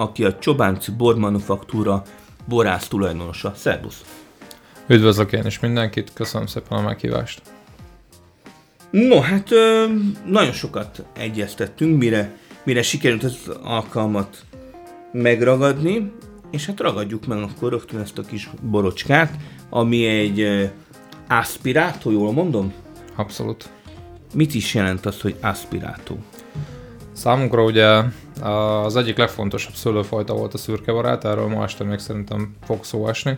[0.00, 2.02] aki a Csobánci Bormanufaktúra
[2.44, 3.52] borász tulajdonosa.
[3.56, 4.04] Szerbusz!
[4.86, 7.42] Üdvözlök én is mindenkit, köszönöm szépen a meghívást.
[8.90, 9.84] No, hát ö,
[10.26, 14.44] nagyon sokat egyeztettünk, mire, mire sikerült az alkalmat
[15.12, 16.12] megragadni,
[16.50, 19.36] és hát ragadjuk meg akkor rögtön ezt a kis borocskát,
[19.70, 20.64] ami egy ö,
[21.28, 22.72] aspirátó, jól mondom?
[23.16, 23.68] Abszolút.
[24.34, 26.18] Mit is jelent az, hogy aspirátó?
[27.20, 28.02] Számunkra ugye
[28.84, 33.36] az egyik legfontosabb szőlőfajta volt a szürkebarát, erről ma este még szerintem fog szó esni.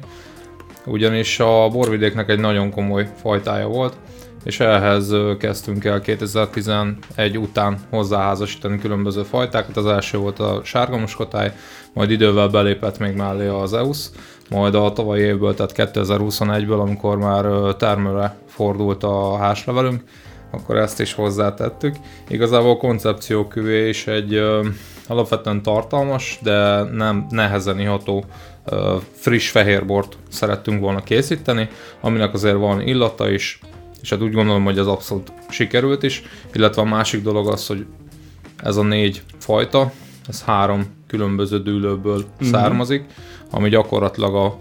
[0.86, 3.96] Ugyanis a borvidéknek egy nagyon komoly fajtája volt,
[4.44, 9.76] és ehhez kezdtünk el 2011 után hozzáházasítani különböző fajtákat.
[9.76, 11.52] Az első volt a sárga muskotáj,
[11.92, 14.06] majd idővel belépett még mellé az EUS,
[14.50, 20.02] majd a tavalyi évből, tehát 2021-ből, amikor már termőre fordult a házlevelünk,
[20.52, 21.96] akkor ezt is hozzátettük.
[22.28, 24.66] Igazából a koncepcióküvé is egy ö,
[25.08, 28.24] alapvetően tartalmas, de nem nehezen iható
[28.64, 31.68] ö, friss fehérbort szerettünk volna készíteni,
[32.00, 33.60] aminek azért van illata is,
[34.02, 37.86] és hát úgy gondolom, hogy ez abszolút sikerült is, illetve a másik dolog az, hogy
[38.56, 39.92] ez a négy fajta,
[40.28, 42.52] ez három különböző dűlőből mm-hmm.
[42.52, 43.04] származik,
[43.50, 44.58] ami gyakorlatilag a,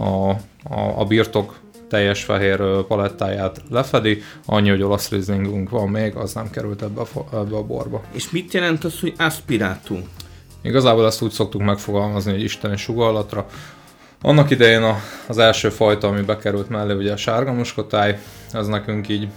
[0.00, 0.30] a,
[0.74, 1.54] a, a birtok
[1.88, 7.36] teljes fehér palettáját lefedi, annyi, hogy olasz rizlingunk van még, az nem került ebbe a,
[7.36, 8.02] ebbe a borba.
[8.12, 9.98] És mit jelent az, hogy aspirátú?
[10.62, 13.46] Igazából ezt úgy szoktuk megfogalmazni, hogy isteni sugallatra.
[14.22, 18.18] Annak idején a, az első fajta, ami bekerült mellé, ugye a sárga muskotáj,
[18.52, 19.28] az nekünk így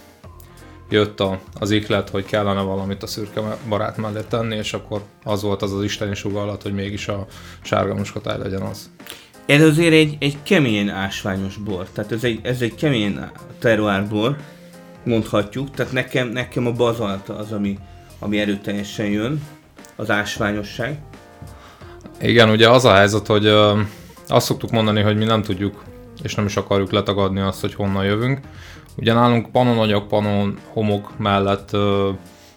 [0.89, 5.41] jött a, az iklet, hogy kellene valamit a szürke barát mellé tenni, és akkor az
[5.41, 7.25] volt az az isteni sugallat, hogy mégis a
[7.61, 8.89] sárga muskotáj legyen az.
[9.45, 13.19] Ez azért egy, egy kemény ásványos bor, tehát ez egy, ez egy kemény
[13.59, 14.35] terroár bor,
[15.03, 17.77] mondhatjuk, tehát nekem, nekem a bazalt az, ami,
[18.19, 19.41] ami erőteljesen jön,
[19.95, 20.99] az ásványosság.
[22.21, 23.79] Igen, ugye az a helyzet, hogy ö,
[24.27, 25.83] azt szoktuk mondani, hogy mi nem tudjuk,
[26.23, 28.39] és nem is akarjuk letagadni azt, hogy honnan jövünk.
[28.97, 32.09] Ugye nálunk panonanyag, panon homok mellett ö,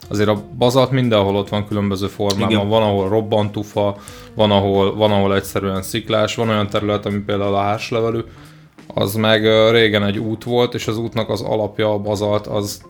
[0.09, 2.69] azért a bazalt mindenhol ott van különböző formában, Igen.
[2.69, 3.97] van ahol robbantufa,
[4.35, 8.21] van ahol, van ahol egyszerűen sziklás, van olyan terület, ami például a hárslevelű,
[8.95, 12.83] az meg régen egy út volt, és az útnak az alapja, a bazalt, az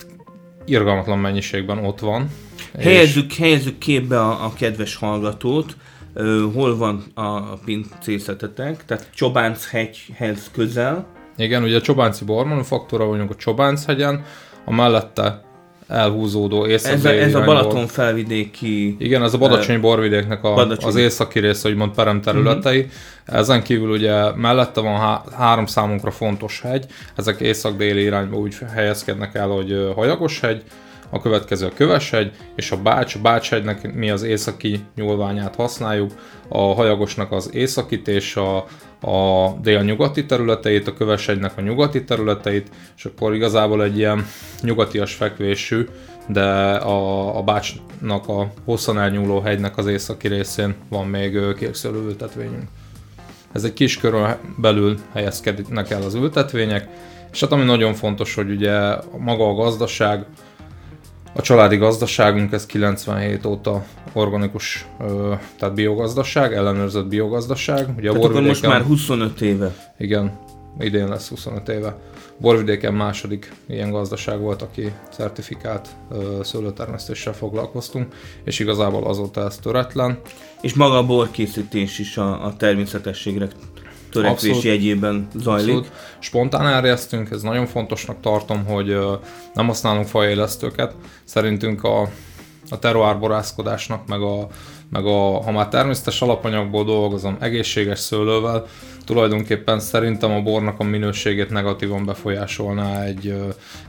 [0.65, 2.31] irgalmatlan mennyiségben ott van.
[2.79, 3.39] Helyezzük, és...
[3.39, 5.77] helyezzük képbe a, a kedves hallgatót,
[6.15, 11.07] uh, hol van a pincészetetek, tehát Csobánc hegyhez közel.
[11.37, 14.25] Igen, ugye a Csobánci bormanufaktura vagyunk a Csobánc hegyen,
[14.65, 15.45] a mellette
[15.89, 18.97] elhúzódó észak Ez, a, ez a Balaton felvidéki...
[18.99, 20.89] Igen, ez a Badacsony borvidéknek a, Badacsony.
[20.89, 22.79] az északi része, úgymond perem területei.
[22.79, 23.39] Uh-huh.
[23.39, 26.87] Ezen kívül ugye mellette van há- három számunkra fontos hegy,
[27.17, 30.63] ezek észak-déli irányba úgy helyezkednek el, hogy Hajagos hegy,
[31.11, 33.15] a következő a Köveshegy, és a Bács.
[33.15, 36.11] A Bácshegynek mi az északi nyúlványát használjuk,
[36.49, 38.57] a Hajagosnak az északit és a,
[39.07, 44.27] a dél-nyugati területeit, a Köveshegynek a nyugati területeit, és akkor igazából egy ilyen
[44.63, 45.87] nyugatias fekvésű,
[46.29, 46.45] de
[46.75, 52.69] a, a Bácsnak a hosszan elnyúló hegynek az északi részén van még kékszölő ültetvényünk.
[53.53, 56.89] Ez egy kis körön belül helyezkednek el az ültetvények,
[57.33, 60.27] és hát ami nagyon fontos, hogy ugye maga a gazdaság,
[61.37, 64.87] a családi gazdaságunk ez 97 óta organikus,
[65.59, 67.89] tehát biogazdaság, ellenőrzött biogazdaság.
[67.97, 69.75] Ugye tehát akkor most már 25 éve.
[69.99, 70.39] Igen,
[70.79, 71.97] idén lesz 25 éve.
[72.39, 75.89] Borvidéken második ilyen gazdaság volt, aki certifikált
[76.43, 80.19] szőlőtermesztéssel foglalkoztunk, és igazából azóta ez töretlen.
[80.61, 83.49] És maga a borkészítés is a, a természetességre
[84.15, 85.77] törekvés abszolút, jegyében zajlik.
[85.77, 85.93] Abszolút.
[86.19, 88.97] Spontán erjesztünk, ez nagyon fontosnak tartom, hogy
[89.55, 90.95] nem használunk fajélesztőket.
[91.25, 92.01] Szerintünk a,
[92.71, 94.47] a terroárborászkodásnak, meg a,
[94.91, 98.67] meg a, ha már természetes alapanyagból dolgozom, egészséges szőlővel,
[99.05, 103.35] tulajdonképpen szerintem a bornak a minőségét negatívan befolyásolná egy,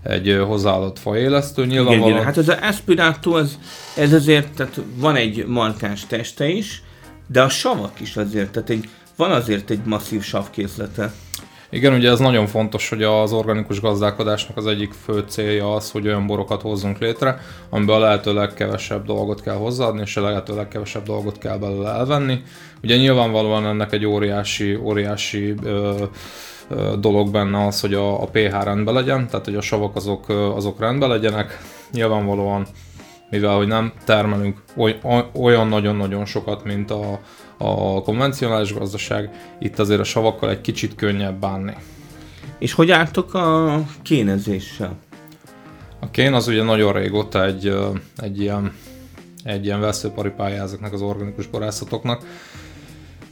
[0.04, 1.66] egy hozzáadott fajélesztő.
[1.66, 2.12] Nyilvánvalóan...
[2.12, 3.58] Igen, hát ez az Aspirato, ez,
[3.96, 6.84] ez azért, tehát van egy markáns teste is,
[7.28, 11.12] de a savak is azért, tehát egy van azért egy masszív savkészlete.
[11.70, 16.08] Igen, ugye ez nagyon fontos, hogy az organikus gazdálkodásnak az egyik fő célja az, hogy
[16.08, 17.40] olyan borokat hozzunk létre,
[17.70, 22.42] amiben a lehető legkevesebb dolgot kell hozzáadni, és a lehető legkevesebb dolgot kell belőle elvenni.
[22.84, 26.04] Ugye nyilvánvalóan ennek egy óriási, óriási ö,
[26.70, 30.30] ö, dolog benne az, hogy a, a pH rendben legyen, tehát hogy a savak azok,
[30.30, 31.60] azok rendben legyenek.
[31.92, 32.66] Nyilvánvalóan
[33.30, 34.64] mivel hogy nem termelünk
[35.34, 37.20] olyan nagyon-nagyon sokat, mint a,
[37.58, 39.30] a konvencionális gazdaság,
[39.60, 41.74] itt azért a savakkal egy kicsit könnyebb bánni.
[42.60, 44.98] És hogy álltok a kénezéssel?
[46.00, 47.76] A kén az ugye nagyon régóta egy,
[48.18, 48.74] egy ilyen,
[49.44, 52.26] egy ilyen veszőparipája ezeknek az organikus borászatoknak.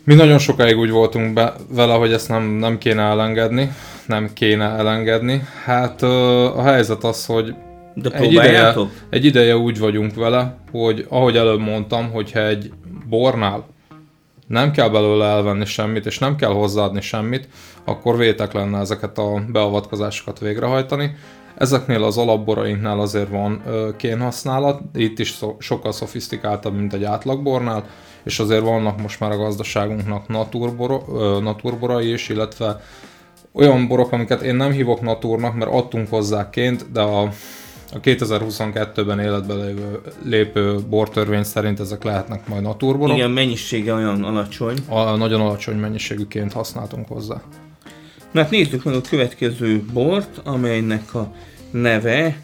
[0.03, 3.71] Mi nagyon sokáig úgy voltunk be, vele, hogy ezt nem, nem kéne elengedni,
[4.05, 5.43] nem kéne elengedni.
[5.63, 7.55] Hát a helyzet az, hogy
[7.93, 8.75] de egy ideje,
[9.09, 12.71] egy ideje úgy vagyunk vele, hogy ahogy előbb mondtam, hogyha egy
[13.09, 13.65] bornál
[14.53, 17.47] nem kell belőle elvenni semmit, és nem kell hozzáadni semmit,
[17.85, 21.15] akkor vétek lenne ezeket a beavatkozásokat végrehajtani.
[21.57, 23.61] Ezeknél az alapborainknál azért van
[23.97, 27.85] kénhasználat, itt is so, sokkal szofisztikáltabb, mint egy átlagbornál,
[28.23, 30.27] és azért vannak most már a gazdaságunknak
[31.41, 32.81] naturborai is, illetve
[33.53, 37.29] olyan borok, amiket én nem hívok naturnak, mert adtunk hozzá ként, de a
[37.91, 43.15] a 2022-ben életbe lévő, lépő bortörvény szerint ezek lehetnek majd naturborok.
[43.15, 44.77] Igen, mennyisége olyan alacsony.
[44.87, 47.41] A, nagyon alacsony mennyiségűként használtunk hozzá.
[48.31, 51.33] Na hát nézzük meg a következő bort, amelynek a
[51.71, 52.37] neve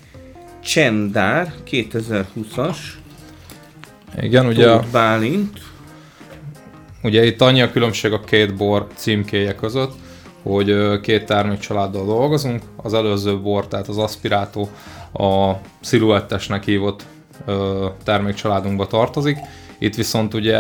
[0.64, 2.78] Csendár 2020-as.
[4.22, 4.78] Igen, ugye...
[4.92, 5.60] Bálint.
[7.04, 9.94] Ugye itt annyi a különbség a két bor címkéje között,
[10.44, 12.64] hogy két termékcsaláddal dolgozunk.
[12.76, 14.68] Az előző bor, tehát az Aspirato
[15.14, 17.06] a sziluettesnek hívott
[18.04, 19.38] termékcsaládunkba tartozik.
[19.78, 20.60] Itt viszont ugye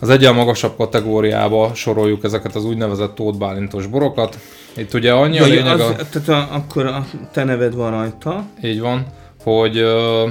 [0.00, 4.38] az egyen magasabb kategóriába soroljuk ezeket az úgynevezett tótbálintos borokat.
[4.76, 5.80] Itt ugye annyi a lényeg...
[5.80, 5.94] Az, a...
[5.94, 8.44] Tehát a, akkor a te neved van rajta.
[8.62, 9.06] Így van,
[9.42, 10.28] hogy ö,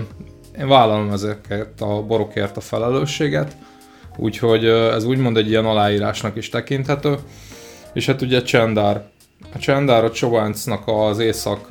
[0.59, 3.55] én vállalom ezeket a borokért a felelősséget,
[4.17, 7.17] úgyhogy ö, ez úgymond egy ilyen aláírásnak is tekinthető.
[7.93, 9.09] És hát ugye Csendár.
[9.53, 11.67] A Csendár a Csováncnak az észak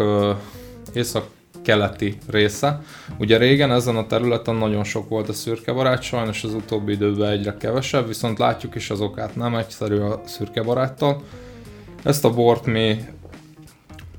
[0.93, 2.83] észak-keleti része.
[3.19, 7.31] Ugye régen ezen a területen nagyon sok volt a szürke barát, sajnos az utóbbi időben
[7.31, 11.23] egyre kevesebb, viszont látjuk is az okát, nem egyszerű a szürke baráttal.
[12.03, 13.05] Ezt a bort mi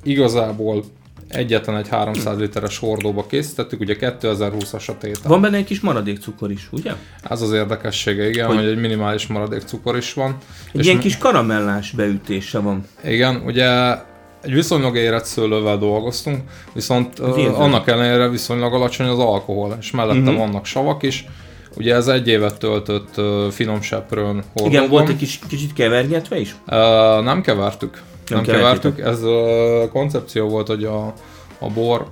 [0.03, 0.83] igazából
[1.29, 5.29] egyetlen egy 300 literes hordóba készítettük, ugye 2020-as a tétel.
[5.29, 6.91] Van benne egy kis maradék cukor is, ugye?
[7.29, 10.37] Ez az érdekessége, igen, hogy, hogy egy minimális maradék cukor is van.
[10.71, 11.03] Egy és ilyen mi...
[11.03, 12.83] kis karamellás beütése van.
[13.03, 13.67] Igen, ugye
[14.41, 16.41] egy viszonylag érett szőlővel dolgoztunk,
[16.73, 20.37] viszont uh, annak ellenére viszonylag alacsony az alkohol, és mellette uh-huh.
[20.37, 21.25] vannak savak is.
[21.75, 24.71] Ugye ez egy évet töltött uh, finom seprőn hordóban.
[24.71, 26.55] Igen, volt egy kis, kicsit kevergetve is?
[26.67, 26.75] Uh,
[27.23, 28.01] nem kevertük.
[28.29, 28.99] Nem, kevertük.
[28.99, 31.13] Ez a koncepció volt, hogy a,
[31.59, 32.11] a bor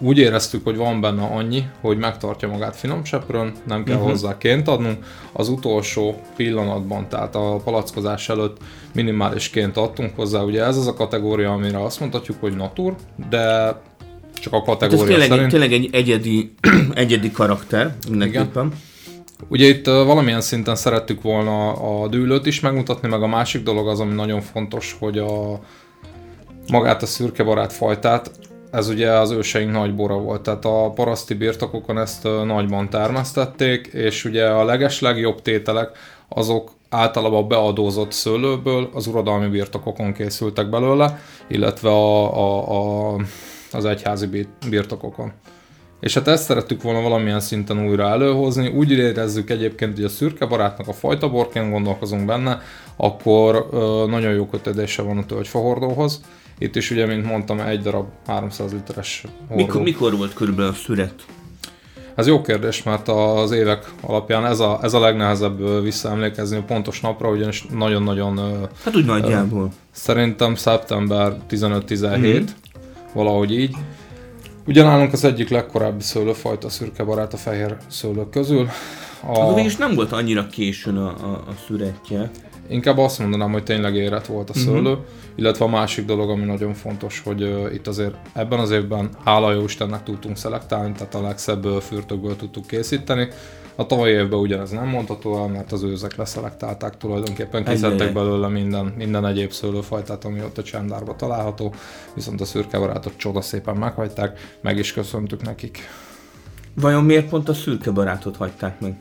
[0.00, 4.10] úgy éreztük, hogy van benne annyi, hogy megtartja magát finom seprőn, nem kell uh-huh.
[4.10, 5.04] hozzá ként adnunk.
[5.32, 8.56] Az utolsó pillanatban, tehát a palackozás előtt
[8.94, 10.40] minimálisként adtunk hozzá.
[10.42, 12.94] Ugye ez az a kategória, amire azt mondhatjuk, hogy natur,
[13.30, 13.76] de
[14.40, 15.50] csak a kategória hát ez tényleg, szerint.
[15.50, 16.54] tényleg egy egyedi,
[16.94, 18.72] egyedi karakter mindenképpen.
[19.48, 24.00] Ugye itt valamilyen szinten szerettük volna a dűlőt is megmutatni, meg a másik dolog az,
[24.00, 25.60] ami nagyon fontos, hogy a
[26.72, 28.30] magát a szürke barát fajtát
[28.70, 34.24] ez ugye az őseink nagy bora volt, tehát a paraszti birtokokon ezt nagyban termesztették, és
[34.24, 35.90] ugye a leges legjobb tételek
[36.28, 43.16] azok általában beadózott szőlőből, az uradalmi birtokokon készültek belőle, illetve a, a, a,
[43.72, 45.32] az egyházi birtokokon.
[46.00, 48.68] És hát ezt szerettük volna valamilyen szinten újra előhozni.
[48.68, 52.60] Úgy érezzük egyébként, hogy a szürke barátnak a fajta borként gondolkozunk benne,
[52.96, 56.20] akkor ö, nagyon jó kötődése van a tölgyfahordóhoz.
[56.58, 59.64] Itt is ugye, mint mondtam, egy darab 300 literes hordó.
[59.64, 61.24] Mikor, mikor volt körülbelül a szüret?
[62.14, 67.00] Ez jó kérdés, mert az évek alapján ez a, ez a legnehezebb visszaemlékezni a pontos
[67.00, 68.40] napra, ugyanis nagyon-nagyon...
[68.84, 69.70] Hát úgy nagyjából.
[69.90, 72.44] Szerintem szeptember 15-17, mm-hmm.
[73.14, 73.76] valahogy így.
[74.68, 78.68] Ugyanálunk az egyik legkorábbi szőlőfajta, a szürke barát a fehér szőlők közül.
[79.20, 79.38] A...
[79.40, 82.30] Akkor mégis nem volt annyira későn a, a, a szüretje.
[82.68, 84.66] Inkább azt mondanám, hogy tényleg érett volt a mhm.
[84.66, 85.04] szőlő, uh-huh.
[85.34, 89.52] illetve a másik dolog, ami nagyon fontos, hogy uh, itt azért ebben az évben hála
[89.52, 93.28] jó Istennek tudtunk szelektálni, tehát a legszebb uh, fürtökből tudtuk készíteni.
[93.80, 98.94] A tavalyi évben ugyanez nem mondható el, mert az őzek leszelektálták tulajdonképpen, kiszedtek belőle minden,
[98.96, 101.74] minden egyéb szőlőfajtát, ami ott a csendárba található,
[102.14, 105.78] viszont a szürke barátot csoda szépen meghagyták, meg is köszöntük nekik.
[106.74, 108.94] Vajon miért pont a szürke barátot hagyták meg?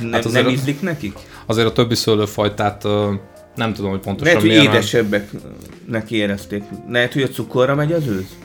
[0.00, 1.18] Nem, hát azért nem ízlik nekik?
[1.46, 2.84] Azért a többi szőlőfajtát
[3.54, 4.64] Nem tudom, hogy pontosan Lehet, hogy miért.
[4.64, 6.64] mert- édesebbeknek érezték.
[6.88, 8.36] Lehet, hogy a cukorra megy az ősz?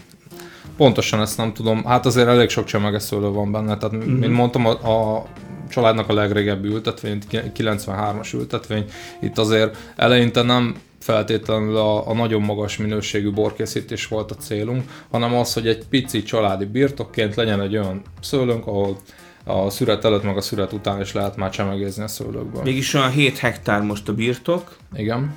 [0.77, 1.85] Pontosan ezt nem tudom.
[1.85, 3.77] Hát azért elég sok csemeges szőlő van benne.
[3.77, 4.13] Tehát, mm-hmm.
[4.13, 5.25] mint mondtam, a, a
[5.70, 8.86] családnak a legrégebbi ültetvény, 93-as ültetvény.
[9.22, 15.36] Itt azért eleinte nem feltétlenül a, a nagyon magas minőségű borkészítés volt a célunk, hanem
[15.36, 18.98] az, hogy egy pici családi birtokként legyen egy olyan szőlőnk, ahol
[19.43, 22.63] a szüret előtt meg a szüret után is lehet már csemegézni a szőlőkből.
[22.63, 25.36] Mégis olyan 7 hektár most a birtok, Igen.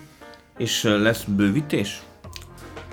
[0.59, 2.03] és lesz bővítés?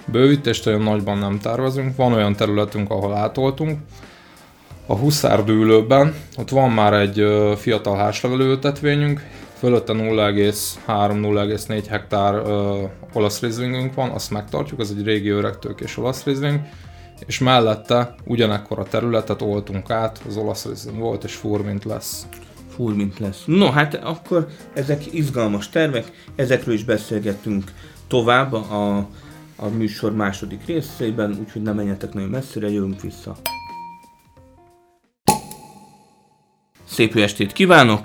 [0.06, 3.80] Bővítést olyan nagyban nem tervezünk, van olyan területünk, ahol átoltunk.
[4.86, 7.26] A Huszárdűlőben, ott van már egy
[7.58, 9.22] fiatal házlevelő ültetvényünk,
[9.58, 12.82] fölötte 0,3-0,4 hektár ö,
[13.14, 16.60] olasz rizlingünk van, azt megtartjuk, ez egy régi öregtőkés olasz rizling,
[17.26, 22.28] és mellette ugyanekkor a területet oltunk át, az olasz rizling volt, és furmint lesz.
[22.76, 23.44] Fúr, mint lesz.
[23.46, 27.72] No, hát akkor ezek izgalmas tervek, ezekről is beszélgettünk
[28.08, 28.98] tovább a,
[29.56, 33.36] a műsor második részében, úgyhogy nem menjetek nagyon messzire, jövünk vissza.
[36.94, 38.04] Szép estét kívánok!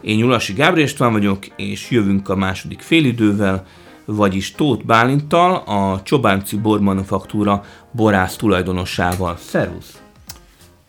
[0.00, 3.66] Én Nyulasi Gábor István vagyok, és jövünk a második félidővel,
[4.04, 9.36] vagyis Tóth Bálinttal, a Csobánci Bormanufaktúra borász tulajdonosával.
[9.36, 10.00] Szervusz!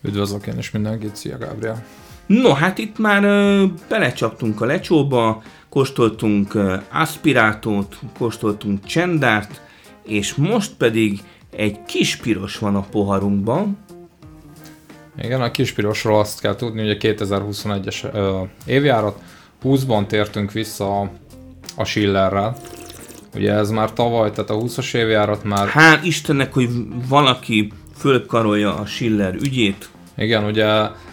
[0.02, 1.84] Üdvözlök én is mindenkit, szia Gabriel!
[2.26, 9.60] No, hát itt már ö, belecsaptunk a lecsóba, kóstoltunk ö, aspirátót, kóstoltunk csendárt,
[10.06, 11.20] és most pedig
[11.50, 13.78] egy kis piros van a poharunkban.
[15.18, 19.22] Igen, a Kispirosról azt kell tudni, hogy a 2021-es ö, évjárat
[19.64, 21.10] 20-ban tértünk vissza a,
[21.76, 22.56] a Schillerrel.
[23.34, 26.68] Ugye ez már tavaly, tehát a 20-as évjárat már, Hál' Istennek, hogy
[27.08, 29.88] valaki fölkarolja a Schiller ügyét.
[30.16, 30.66] igen, ugye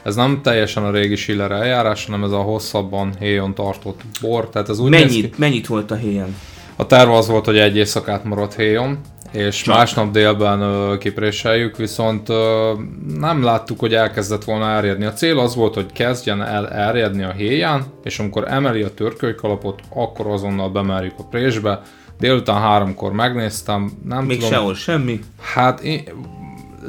[0.04, 4.70] ez nem teljesen a régi Schiller eljárás, hanem ez a hosszabban héjon tartott bor, tehát
[4.70, 6.36] ez úgy néz ki, Mennyit, mennyit volt a helyen?
[6.76, 9.00] a terv az volt, hogy egy éjszakát maradt héjon,
[9.32, 9.76] és Csak.
[9.76, 12.72] másnap délben ö, kipréseljük, viszont ö,
[13.20, 15.06] nem láttuk, hogy elkezdett volna elredni.
[15.06, 19.80] A cél az volt, hogy kezdjen el elredni a héján, és amikor emeli a törkölykalapot,
[19.90, 21.82] akkor azonnal bemerjük a présbe.
[22.20, 24.52] Délután háromkor megnéztem, nem Még tudom.
[24.52, 25.20] sehol semmi.
[25.42, 26.04] Hát én,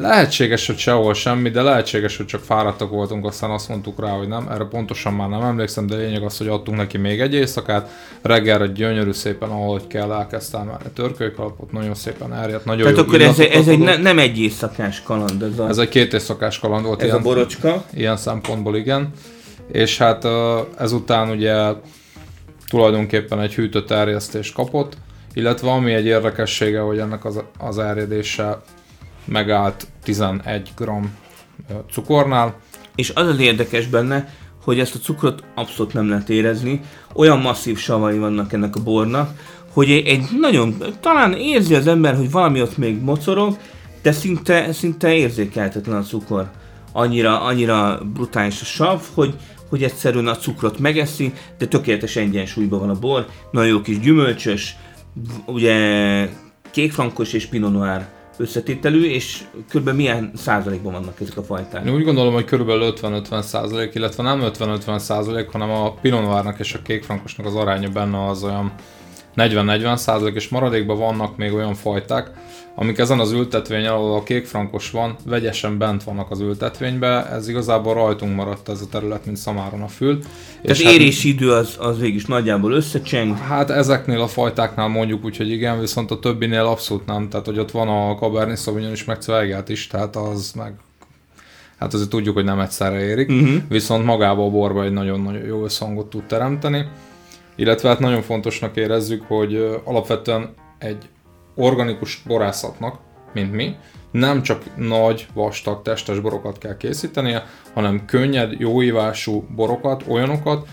[0.00, 4.28] lehetséges, hogy sehol semmi, de lehetséges, hogy csak fáradtak voltunk, aztán azt mondtuk rá, hogy
[4.28, 7.90] nem, erre pontosan már nem emlékszem, de lényeg az, hogy adtunk neki még egy éjszakát,
[8.22, 13.02] reggelre gyönyörű szépen, ahogy kell, elkezdtem már a törkölykalapot, nagyon szépen elrjedt, nagyon Tehát jó
[13.02, 16.58] akkor ez, ez egy ne, nem egy éjszakás kaland, ez a, ez egy két éjszakás
[16.58, 17.84] kaland volt, ez ilyen, a borocska.
[17.94, 19.12] ilyen szempontból igen.
[19.72, 20.26] És hát
[20.78, 21.72] ezután ugye
[22.68, 24.96] tulajdonképpen egy hűtött erjesztést kapott,
[25.34, 28.60] illetve ami egy érdekessége, hogy ennek az, az erjedése
[29.28, 30.90] megállt 11 g
[31.92, 32.61] cukornál.
[32.94, 34.28] És az az érdekes benne,
[34.64, 36.80] hogy ezt a cukrot abszolút nem lehet érezni.
[37.14, 39.30] Olyan masszív savai vannak ennek a bornak,
[39.73, 43.56] hogy egy, nagyon, talán érzi az ember, hogy valami ott még mocorog,
[44.02, 46.50] de szinte, szinte érzékeltetlen a cukor.
[46.92, 49.35] Annyira, annyira brutális a sav, hogy,
[49.68, 54.76] hogy egyszerűen a cukrot megeszi, de tökéletes egyensúlyban van a bor, nagyon jó kis gyümölcsös,
[55.47, 56.28] ugye
[56.70, 58.08] kékfrankos és pinot noir
[58.38, 59.42] összetételű, és
[59.73, 59.88] kb.
[59.88, 61.87] milyen százalékban vannak ezek a fajták?
[61.87, 66.59] Én úgy gondolom, hogy körülbelül 50-50 százalék, illetve nem 50-50 százalék, hanem a Pinot Noirnak
[66.59, 68.73] és a kékfrankosnak az aránya benne az olyan
[69.38, 72.30] 40-40 százalék, és maradékban vannak még olyan fajták,
[72.80, 77.95] amik ezen az ültetvényen, ahol a kékfrankos van, vegyesen bent vannak az ültetvényben, ez igazából
[77.95, 80.18] rajtunk maradt ez a terület, mint szamáron a fül.
[80.62, 83.38] Tehát hát- érési idő az, az végig is nagyjából összecseng.
[83.38, 87.28] Hát ezeknél a fajtáknál mondjuk úgy, hogy igen, viszont a többinél abszolút nem.
[87.28, 90.75] Tehát, hogy ott van a Cabernet Sauvignon is, meg Zweigelt is, tehát az meg...
[91.78, 93.62] Hát azért tudjuk, hogy nem egyszerre érik, uh-huh.
[93.68, 96.87] viszont magába a borba egy nagyon-nagyon jó összhangot tud teremteni.
[97.58, 101.08] Illetve hát nagyon fontosnak érezzük, hogy alapvetően egy
[101.54, 102.98] organikus borászatnak,
[103.32, 103.74] mint mi,
[104.10, 110.66] nem csak nagy, vastag, testes borokat kell készítenie, hanem könnyed, jóívású borokat, olyanokat,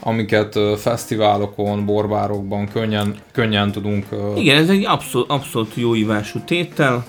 [0.00, 4.06] amiket fesztiválokon, borbárokban könnyen, könnyen tudunk...
[4.36, 7.06] Igen, ez egy abszolút, abszolút jó ívású tétel,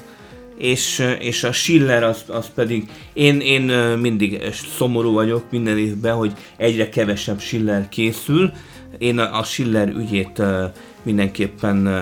[0.58, 3.62] és, és a Schiller az, az pedig, én, én
[3.98, 4.41] mindig
[4.77, 8.51] szomorú vagyok minden évben, hogy egyre kevesebb Schiller készül.
[8.98, 10.42] Én a Schiller ügyét
[11.04, 12.02] mindenképpen ö,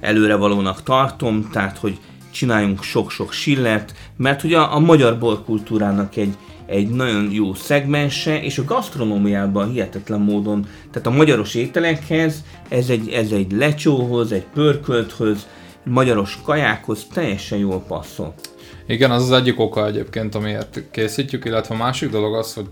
[0.00, 1.98] előrevalónak tartom, tehát hogy
[2.32, 6.34] csináljunk sok-sok Schillert, mert hogy a, a magyar borkultúrának egy,
[6.66, 13.08] egy nagyon jó szegmense, és a gasztronómiában hihetetlen módon, tehát a magyaros ételekhez, ez egy,
[13.08, 15.46] ez egy lecsóhoz, egy pörkölthöz,
[15.84, 18.34] magyaros kajákhoz teljesen jól passzol.
[18.86, 22.66] Igen, az az egyik oka egyébként, amiért készítjük, illetve a másik dolog az, hogy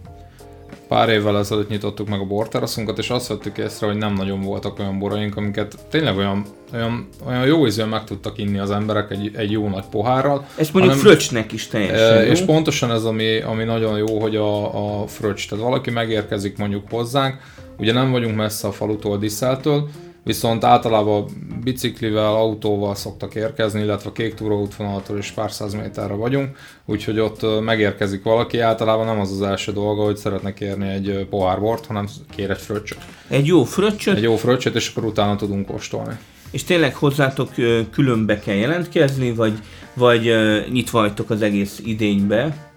[0.90, 4.78] pár évvel ezelőtt nyitottuk meg a borteraszunkat, és azt vettük észre, hogy nem nagyon voltak
[4.78, 6.44] olyan boraink, amiket tényleg olyan,
[6.74, 10.46] olyan, olyan jó ízűen meg tudtak inni az emberek egy, egy jó nagy pohárral.
[10.56, 14.36] Ezt mondjuk hanem, fröccsnek is teljesen e, És pontosan ez, ami, ami nagyon jó, hogy
[14.36, 15.48] a, a fröccs.
[15.48, 17.36] Tehát valaki megérkezik mondjuk hozzánk,
[17.78, 19.88] ugye nem vagyunk messze a falutól, Diszeltől,
[20.24, 21.24] viszont általában
[21.64, 28.22] biciklivel, autóval szoktak érkezni, illetve kék túraútvonaltól is pár száz méterre vagyunk, úgyhogy ott megérkezik
[28.22, 32.60] valaki, általában nem az az első dolga, hogy szeretne kérni egy pohárbort, hanem kér egy
[32.60, 32.98] fröccsöt.
[33.28, 34.16] Egy jó fröccsöt?
[34.16, 36.18] Egy jó fröccsöt, és akkor utána tudunk kóstolni.
[36.50, 37.50] És tényleg hozzátok
[37.90, 39.58] különbe kell jelentkezni, vagy,
[39.94, 40.32] vagy
[40.72, 42.69] nyitva vagytok az egész idénybe?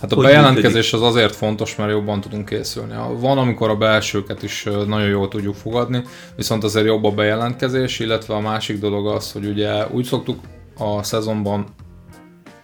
[0.00, 2.94] Hát a bejelentkezés az azért fontos, mert jobban tudunk készülni.
[3.18, 6.02] Van, amikor a belsőket is nagyon jól tudjuk fogadni,
[6.36, 10.40] viszont azért jobb a bejelentkezés, illetve a másik dolog az, hogy ugye úgy szoktuk
[10.78, 11.66] a szezonban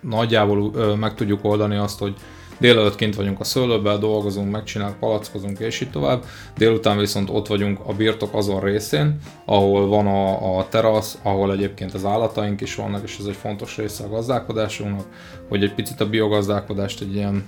[0.00, 2.14] nagyjából meg tudjuk oldani azt, hogy
[2.62, 6.24] Délelőtt kint vagyunk a szőlőben, dolgozunk, megcsinálunk, palackozunk és így tovább.
[6.56, 11.94] Délután viszont ott vagyunk a birtok azon részén, ahol van a, a terasz, ahol egyébként
[11.94, 15.06] az állataink is vannak, és ez egy fontos része a gazdálkodásunknak,
[15.48, 17.44] hogy egy picit a biogazdálkodást egy ilyen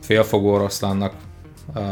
[0.00, 1.12] félfogó oroszlánnak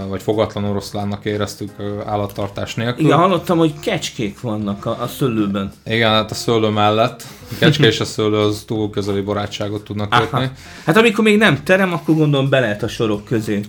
[0.09, 1.71] vagy fogatlan oroszlánnak éreztük
[2.07, 3.05] állattartás nélkül.
[3.05, 5.73] Igen, hallottam, hogy kecskék vannak a, a szőlőben.
[5.87, 7.23] Igen, hát a szőlő mellett.
[7.51, 10.29] A kecske és a szőlő az túl közeli barátságot tudnak Aha.
[10.29, 10.51] kötni.
[10.85, 13.61] Hát amikor még nem terem, akkor gondolom be lehet a sorok közé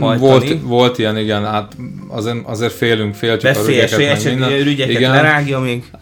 [0.00, 0.18] hajtani.
[0.18, 1.76] Volt, volt ilyen, igen, hát
[2.08, 4.62] azért, azért félünk, féltjük a rügyeket, minden.
[4.62, 5.10] rügyeket igen.
[5.10, 5.90] lerágja még.
[5.92, 6.00] Uh,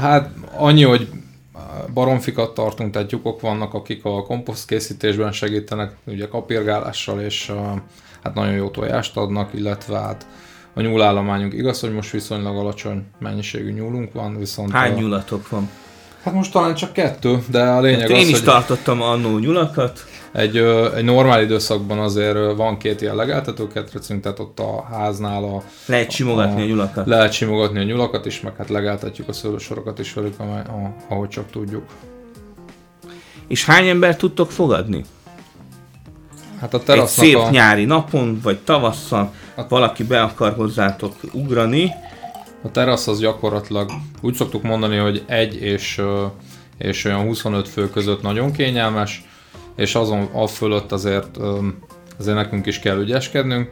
[0.00, 1.08] hát annyi, hogy
[1.94, 7.56] baromfikat tartunk, tehát lyukok vannak, akik a komposzt készítésben segítenek, ugye kapirgálással és uh,
[8.22, 10.26] hát nagyon jó tojást adnak, illetve hát
[10.74, 14.70] a nyúlállományunk igaz, hogy most viszonylag alacsony mennyiségű nyúlunk van, viszont...
[14.70, 14.98] Hány a...
[14.98, 15.70] nyulatok van?
[16.22, 19.38] Hát most talán csak kettő, de a lényeg hát az, Én is hogy tartottam annó
[19.38, 20.04] nyulakat.
[20.32, 20.56] Egy,
[20.96, 25.62] egy normál időszakban azért van két ilyen legeltető ketrecünk, tehát ott a háznál a...
[25.86, 27.06] Lehet simogatni a, a nyulakat.
[27.06, 30.34] Lehet simogatni a nyulakat is, meg hát legeltetjük a szőlősorokat is velük,
[31.08, 31.84] ahogy csak tudjuk.
[33.48, 35.04] És hány ember tudtok fogadni?
[36.60, 37.50] Hát a Egy szép a...
[37.50, 39.68] nyári napon, vagy tavasszal a...
[39.68, 41.90] valaki be akar hozzátok ugrani.
[42.62, 46.02] A terasz az gyakorlatilag úgy szoktuk mondani, hogy egy és,
[46.78, 49.24] és olyan 25 fő között nagyon kényelmes,
[49.76, 51.36] és azon a fölött azért,
[52.18, 53.70] azért nekünk is kell ügyeskednünk.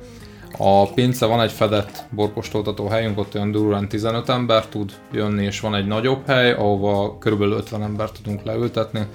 [0.58, 5.60] A pince van egy fedett borkostoltató helyünk, ott olyan durván 15 ember tud jönni, és
[5.60, 7.40] van egy nagyobb hely, ahova kb.
[7.40, 9.06] 50 ember tudunk leültetni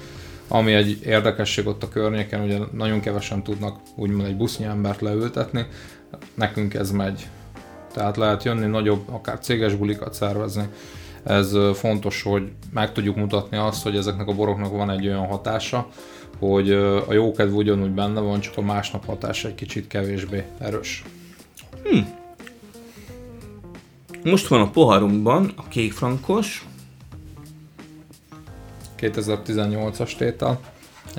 [0.48, 5.66] ami egy érdekesség ott a környéken, ugye nagyon kevesen tudnak úgymond egy busznyi embert leültetni,
[6.34, 7.28] nekünk ez megy.
[7.94, 10.64] Tehát lehet jönni nagyobb, akár céges bulikat szervezni.
[11.24, 15.88] Ez fontos, hogy meg tudjuk mutatni azt, hogy ezeknek a boroknak van egy olyan hatása,
[16.40, 16.72] hogy
[17.08, 21.04] a jókedv ugyanúgy benne van, csak a másnap hatása egy kicsit kevésbé erős.
[21.84, 22.22] Hmm.
[24.24, 26.66] Most van a poharunkban a kékfrankos,
[29.12, 30.60] 2018-as tétel.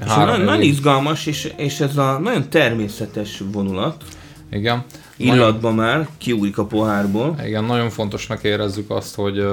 [0.01, 4.05] És nagyon, nagyon izgalmas, és, és ez a nagyon természetes vonulat.
[4.51, 4.85] Igen.
[5.17, 7.37] Illatban nagyon, már kiújik a pohárból.
[7.45, 9.47] Igen, nagyon fontosnak érezzük azt, hogy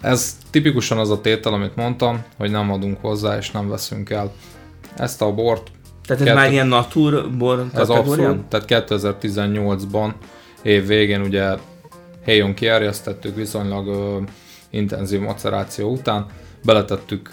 [0.00, 4.32] ez tipikusan az a tétel, amit mondtam, hogy nem adunk hozzá és nem veszünk el.
[4.96, 5.70] Ezt a bort...
[6.06, 10.12] Tehát ez kettő, már ilyen natur bor Ez abszolút, tehát 2018-ban
[10.62, 11.54] év végén ugye
[12.24, 14.16] helyon kierjesztettük viszonylag ö,
[14.70, 16.26] intenzív maceráció után,
[16.64, 17.30] beletettük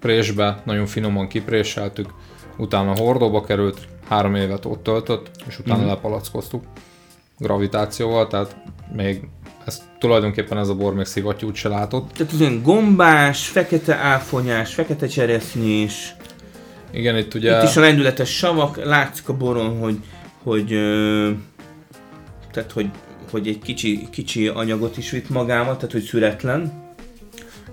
[0.00, 2.14] présbe, nagyon finoman kipréseltük,
[2.56, 5.86] utána hordóba került, három évet ott töltött, és utána mm.
[5.86, 6.64] lepalackoztuk
[7.38, 8.56] gravitációval, tehát
[8.92, 9.28] még
[9.64, 12.10] ez tulajdonképpen ez a bor még szivattyút se látott.
[12.12, 16.14] Tehát ilyen gombás, fekete áfonyás, fekete cseresznyés.
[16.90, 17.56] Igen, itt ugye...
[17.56, 19.98] Itt is a lendületes savak, látszik a boron, hogy,
[20.42, 21.30] hogy ö,
[22.50, 22.90] tehát, hogy,
[23.30, 26.89] hogy egy kicsi, kicsi anyagot is vitt magával, tehát, hogy szüretlen.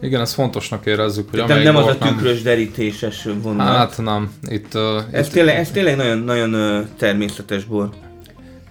[0.01, 3.75] Igen, ezt fontosnak érezzük, hogy nem, nem az a tükrös derítéses vonal.
[3.75, 4.33] Hát nem.
[4.43, 4.81] Itt, uh,
[5.11, 7.89] ez, itt, tényleg, ez tényleg nagyon, nagyon uh, természetes bor.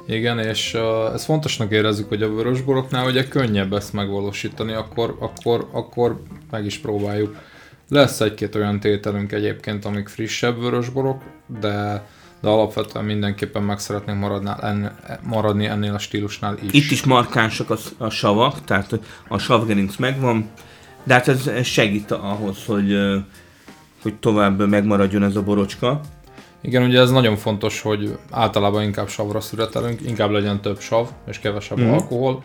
[0.06, 5.68] Igen, és uh, ezt fontosnak érezzük, hogy a vörösboroknál ugye könnyebb ezt megvalósítani, akkor, akkor,
[5.72, 7.36] akkor meg is próbáljuk.
[7.88, 11.22] Lesz egy-két olyan tételünk egyébként, amik frissebb vörösborok,
[11.60, 12.04] de
[12.40, 14.50] de alapvetően mindenképpen meg szeretnénk maradni,
[15.22, 16.72] maradni ennél a stílusnál is.
[16.72, 20.50] Itt is markánsak a, a savak, tehát a savgerinc megvan,
[21.06, 22.96] de hát ez, ez segít ahhoz, hogy,
[24.02, 26.00] hogy tovább megmaradjon ez a borocska.
[26.60, 31.38] Igen, ugye ez nagyon fontos, hogy általában inkább savra szüretelünk, inkább legyen több sav és
[31.38, 31.90] kevesebb mm.
[31.90, 32.42] alkohol.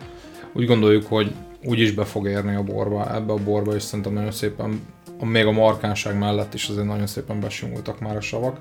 [0.52, 1.32] Úgy gondoljuk, hogy
[1.64, 4.80] úgy is be fog érni a borba, ebbe a borba, és szerintem nagyon szépen,
[5.20, 8.56] még a markánság mellett is azért nagyon szépen besimultak már a savak.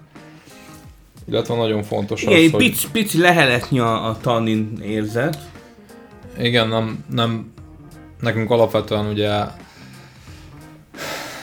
[1.25, 2.63] Illetve nagyon fontos Igen, az, egy hogy...
[2.65, 5.37] pici, pici leheletnyi a, a tannin érzet.
[6.39, 7.51] Igen, nem, nem,
[8.19, 9.29] nekünk alapvetően ugye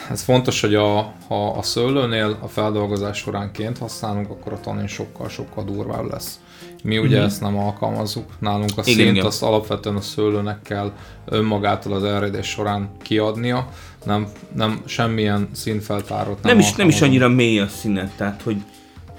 [0.09, 5.63] ez fontos, hogy a, ha a szőlőnél a feldolgozás soránként használunk, akkor a tanin sokkal-sokkal
[5.63, 6.39] durvább lesz.
[6.83, 7.25] Mi ugye Mhm.
[7.25, 9.25] ezt nem alkalmazzuk, nálunk a Igen, szint igen.
[9.25, 10.91] azt alapvetően a szőlőnek kell
[11.25, 13.69] önmagától az eredés során kiadnia,
[14.05, 18.57] nem, nem semmilyen színfeltárót nem Nem, is, nem is annyira mély a színe, tehát hogy,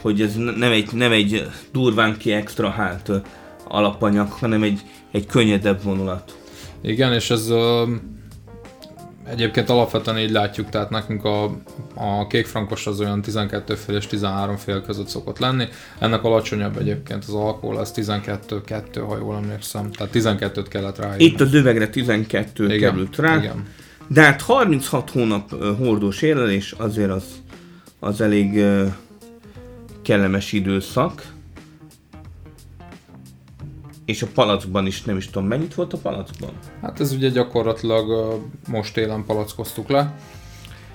[0.01, 3.11] hogy ez ne- nem egy, nem egy durván ki extra hát
[3.69, 6.39] alapanyag, hanem egy, egy könnyedebb vonulat.
[6.83, 7.49] Igen, és ez
[9.31, 11.45] egyébként alapvetően így látjuk, tehát nekünk a,
[11.95, 15.65] a kékfrankos az olyan 12 fél és 13 fél között szokott lenni.
[15.99, 19.91] Ennek alacsonyabb egyébként az alkohol, ez 12-2, ha jól emlékszem.
[19.91, 21.25] Tehát 12-t kellett ráírni.
[21.25, 23.67] Itt az övegre 12 igen, került rá, Igen.
[24.09, 27.25] de hát 36 hónap hordós érlelés azért az,
[27.99, 28.65] az elég
[30.03, 31.23] kellemes időszak.
[34.11, 36.51] És a palackban is nem is tudom, mennyit volt a palackban?
[36.83, 40.19] Hát ez ugye gyakorlatilag most télen palackoztuk le.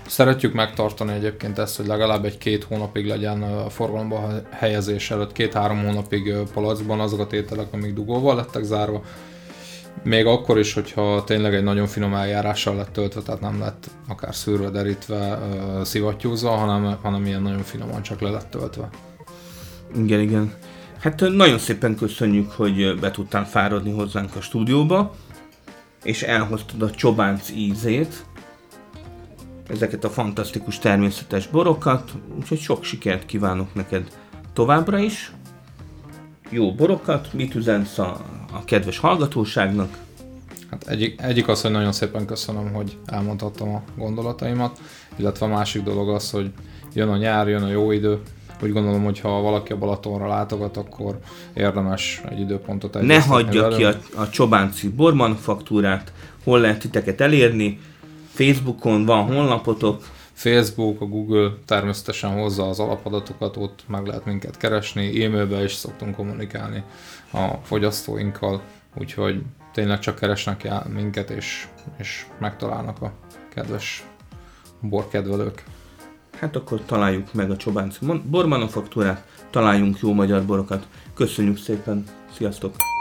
[0.08, 6.34] Szeretjük megtartani egyébként ezt, hogy legalább egy-két hónapig legyen a forgalomba helyezés előtt, két-három hónapig
[6.54, 9.02] palackban azok a tételek, amik dugóval lettek zárva.
[10.04, 14.36] Még akkor is, hogyha tényleg egy nagyon finom eljárással lett töltve, tehát nem lett akár
[14.36, 15.40] szűrve, derítve,
[15.84, 18.90] szivattyúzva, hanem, hanem ilyen nagyon finoman csak le lett töltve.
[19.96, 20.54] Igen, igen.
[21.06, 25.16] Hát nagyon szépen köszönjük, hogy be tudtál fáradni hozzánk a stúdióba,
[26.04, 28.26] és elhoztad a csobánc ízét,
[29.68, 34.12] ezeket a fantasztikus természetes borokat, úgyhogy sok sikert kívánok neked
[34.54, 35.32] továbbra is.
[36.50, 39.98] Jó borokat, mit üzensz a, a kedves hallgatóságnak?
[40.70, 44.80] Hát egyik, egyik az, hogy nagyon szépen köszönöm, hogy elmondhattam a gondolataimat,
[45.16, 46.52] illetve a másik dolog az, hogy
[46.94, 48.22] jön a nyár, jön a jó idő,
[48.66, 51.20] úgy gondolom, hogy ha valaki a Balatonra látogat, akkor
[51.54, 57.80] érdemes egy időpontot Ne hagyja ki a, a Csobánci bormanufaktúrát, hol lehet titeket elérni,
[58.34, 65.24] Facebookon van honlapotok, Facebook, a Google természetesen hozza az alapadatokat, ott meg lehet minket keresni,
[65.24, 66.84] e-mailbe is szoktunk kommunikálni
[67.34, 68.62] a fogyasztóinkkal,
[68.96, 69.42] úgyhogy
[69.74, 73.12] tényleg csak keresnek el minket, és, és megtalálnak a
[73.54, 74.04] kedves
[74.82, 75.64] borkedvelők.
[76.40, 80.88] Hát akkor találjuk meg a Csobánci mon- bormanufaktúrát, találjunk jó magyar borokat.
[81.14, 82.04] Köszönjük szépen,
[82.38, 82.95] sziasztok!